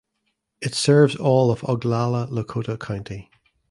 [0.61, 3.29] It serves all of Oglala Lakota County.